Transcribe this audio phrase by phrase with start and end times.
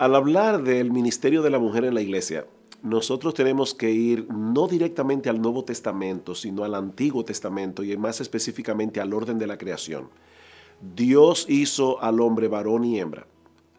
[0.00, 2.46] Al hablar del ministerio de la mujer en la iglesia,
[2.82, 8.22] nosotros tenemos que ir no directamente al Nuevo Testamento, sino al Antiguo Testamento y más
[8.22, 10.08] específicamente al orden de la creación.
[10.80, 13.26] Dios hizo al hombre varón y hembra,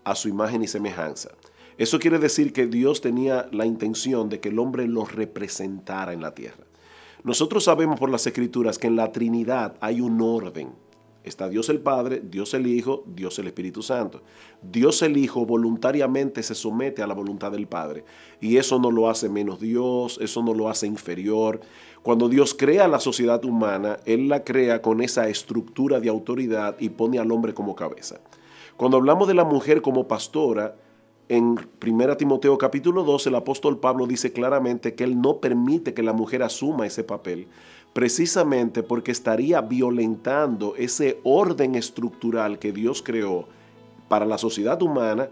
[0.04, 1.32] a su imagen y semejanza.
[1.78, 6.22] Eso quiere decir que Dios tenía la intención de que el hombre lo representara en
[6.22, 6.66] la tierra.
[7.24, 10.70] Nosotros sabemos por las escrituras que en la Trinidad hay un orden
[11.24, 14.24] Está Dios el Padre, Dios el Hijo, Dios el Espíritu Santo.
[14.64, 18.04] Dios el Hijo voluntariamente se somete a la voluntad del Padre.
[18.40, 21.62] Y eso no lo hace menos Dios, eso no lo hace inferior.
[22.02, 26.90] Cuando Dios crea la sociedad humana, Él la crea con esa estructura de autoridad y
[26.90, 28.20] pone al hombre como cabeza.
[28.76, 30.76] Cuando hablamos de la mujer como pastora,
[31.32, 36.04] en 1 Timoteo capítulo 2 el apóstol Pablo dice claramente que él no permite que
[36.04, 37.48] la mujer asuma ese papel,
[37.94, 43.48] precisamente porque estaría violentando ese orden estructural que Dios creó
[44.10, 45.30] para la sociedad humana,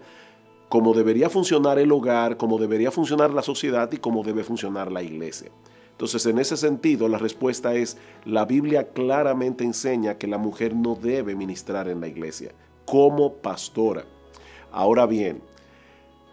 [0.70, 5.02] como debería funcionar el hogar, como debería funcionar la sociedad y como debe funcionar la
[5.02, 5.50] iglesia.
[5.90, 10.94] Entonces, en ese sentido, la respuesta es, la Biblia claramente enseña que la mujer no
[10.94, 12.52] debe ministrar en la iglesia
[12.86, 14.06] como pastora.
[14.72, 15.42] Ahora bien,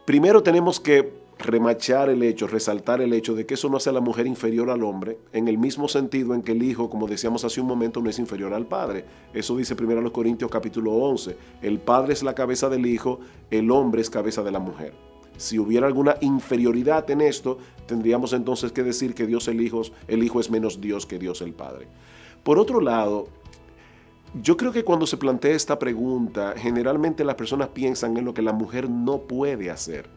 [0.07, 3.93] primero tenemos que remachar el hecho, resaltar el hecho de que eso no hace a
[3.93, 7.43] la mujer inferior al hombre, en el mismo sentido en que el hijo, como decíamos
[7.43, 9.03] hace un momento, no es inferior al padre.
[9.33, 11.35] Eso dice primero los Corintios capítulo 11.
[11.61, 13.19] El padre es la cabeza del hijo,
[13.51, 14.93] el hombre es cabeza de la mujer.
[15.35, 20.23] Si hubiera alguna inferioridad en esto, tendríamos entonces que decir que Dios el hijo, el
[20.23, 21.85] hijo es menos Dios que Dios el Padre.
[22.43, 23.27] Por otro lado,
[24.33, 28.41] yo creo que cuando se plantea esta pregunta, generalmente las personas piensan en lo que
[28.41, 30.09] la mujer no puede hacer.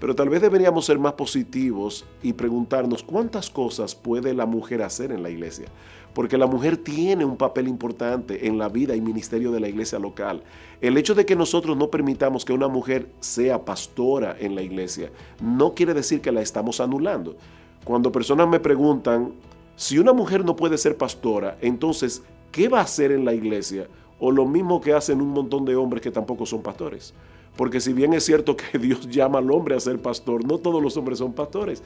[0.00, 5.12] Pero tal vez deberíamos ser más positivos y preguntarnos cuántas cosas puede la mujer hacer
[5.12, 5.66] en la iglesia.
[6.14, 9.98] Porque la mujer tiene un papel importante en la vida y ministerio de la iglesia
[9.98, 10.42] local.
[10.80, 15.10] El hecho de que nosotros no permitamos que una mujer sea pastora en la iglesia
[15.42, 17.36] no quiere decir que la estamos anulando.
[17.84, 19.34] Cuando personas me preguntan,
[19.76, 23.88] si una mujer no puede ser pastora, entonces, ¿qué va a hacer en la iglesia?
[24.18, 27.14] O lo mismo que hacen un montón de hombres que tampoco son pastores.
[27.56, 30.82] Porque si bien es cierto que Dios llama al hombre a ser pastor, no todos
[30.82, 31.82] los hombres son pastores.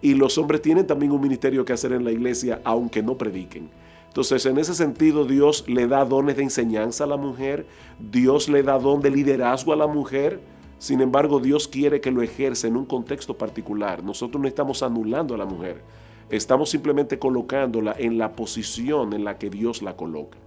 [0.00, 3.68] Y los hombres tienen también un ministerio que hacer en la iglesia, aunque no prediquen.
[4.08, 7.66] Entonces, en ese sentido, Dios le da dones de enseñanza a la mujer,
[7.98, 10.40] Dios le da don de liderazgo a la mujer.
[10.78, 14.02] Sin embargo, Dios quiere que lo ejerce en un contexto particular.
[14.02, 15.82] Nosotros no estamos anulando a la mujer,
[16.30, 20.38] estamos simplemente colocándola en la posición en la que Dios la coloca.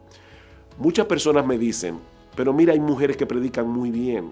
[0.77, 1.99] Muchas personas me dicen,
[2.35, 4.31] pero mira, hay mujeres que predican muy bien.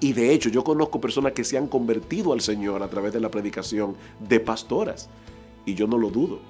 [0.00, 3.20] Y de hecho yo conozco personas que se han convertido al Señor a través de
[3.20, 5.08] la predicación de pastoras.
[5.64, 6.40] Y yo no lo dudo.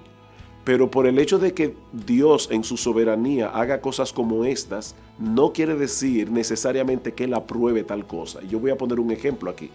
[0.65, 5.53] Pero por el hecho de que Dios en su soberanía haga cosas como estas, no
[5.53, 8.41] quiere decir necesariamente que Él apruebe tal cosa.
[8.43, 9.71] Yo voy a poner un ejemplo aquí.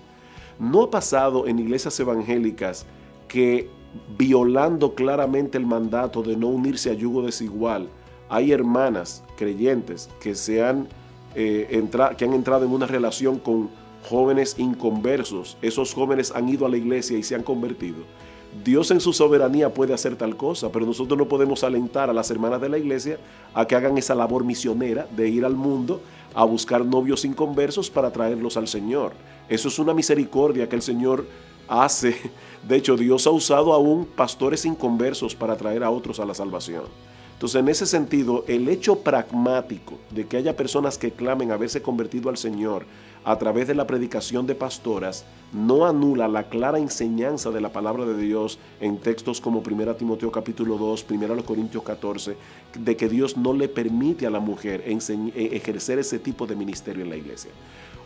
[0.58, 2.88] No ha pasado en iglesias evangélicas
[3.28, 3.70] que
[4.18, 7.90] violando claramente el mandato de no unirse a yugo desigual,
[8.30, 10.88] hay hermanas creyentes que se han
[11.36, 13.70] eh, que han entrado en una relación con
[14.08, 15.58] jóvenes inconversos.
[15.62, 17.98] Esos jóvenes han ido a la iglesia y se han convertido.
[18.64, 22.32] Dios en su soberanía puede hacer tal cosa, pero nosotros no podemos alentar a las
[22.32, 23.20] hermanas de la iglesia
[23.54, 26.02] a que hagan esa labor misionera de ir al mundo
[26.34, 29.14] a buscar novios inconversos para traerlos al Señor.
[29.50, 31.26] Eso es una misericordia que el Señor
[31.70, 32.16] hace.
[32.68, 36.84] De hecho, Dios ha usado aún pastores inconversos para traer a otros a la salvación.
[37.40, 42.30] Entonces, en ese sentido, el hecho pragmático de que haya personas que clamen haberse convertido
[42.30, 42.86] al Señor
[43.24, 48.06] a través de la predicación de pastoras no anula la clara enseñanza de la palabra
[48.06, 52.36] de Dios en textos como 1 Timoteo capítulo 2, 1 Corintios 14,
[52.78, 57.04] de que Dios no le permite a la mujer e-, ejercer ese tipo de ministerio
[57.04, 57.52] en la iglesia.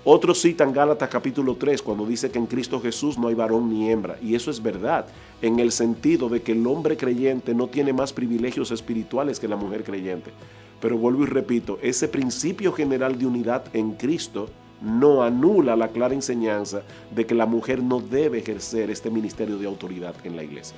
[0.05, 3.89] Otros citan Gálatas capítulo 3 cuando dice que en Cristo Jesús no hay varón ni
[3.89, 4.17] hembra.
[4.21, 5.05] Y eso es verdad,
[5.41, 9.55] en el sentido de que el hombre creyente no tiene más privilegios espirituales que la
[9.55, 10.31] mujer creyente.
[10.81, 14.49] Pero vuelvo y repito, ese principio general de unidad en Cristo
[14.81, 16.81] no anula la clara enseñanza
[17.15, 20.75] de que la mujer no debe ejercer este ministerio de autoridad en la iglesia.